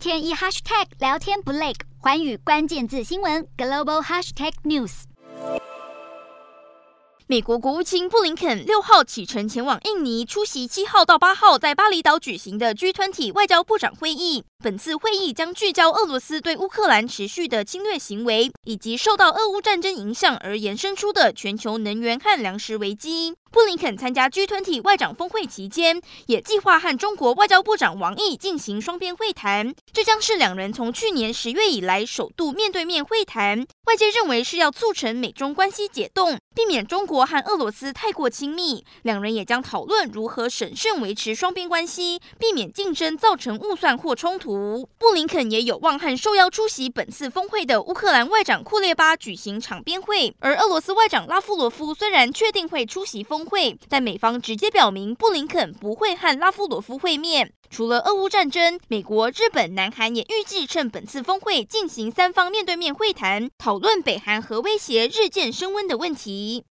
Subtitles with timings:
[0.00, 5.02] 天一 hashtag 聊天不累，寰宇关键字新闻 global hashtag news。
[7.26, 14.42] 美国国务卿布林肯六号启程前往印尼，出席七号到八号在巴厘岛举行的 G20 外交部长会议。
[14.64, 23.34] 本次会议将聚焦俄罗斯对乌克兰持续的侵略行为，以及受到俄乌战争影响而延伸出的全球能源和粮食危机。
[23.50, 29.74] 布林肯参加 G20 外长峰会期间，也计划和中国外交部长王毅进行双边会谈。
[29.92, 33.66] 这将是两人从去年十月以来首度面对面会谈。
[33.86, 38.84] 外界认为是要促成美中关系解冻，避免中国和俄罗斯太过亲密。
[39.02, 44.88] 两人也将讨论如何审慎维持双边关系，避免竞争造成误算或冲突。
[44.96, 50.32] 布林肯也有望和受邀出席本次峰会的乌克兰外长库列巴举行场边会。
[50.38, 57.50] 而俄罗斯外长拉夫罗夫虽然确定会出席峰峰会，但美方直接表明布林肯不会和拉夫罗夫会面。
[57.70, 66.64] 除了俄乌战争，美国、日本、南韩也预计趁本次峰会进行三方面对面会谈，讨论北韩核威胁日渐升温的问题。